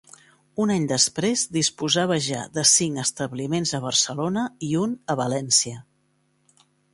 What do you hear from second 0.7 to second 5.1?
any després, disposava ja de cinc establiments a Barcelona i un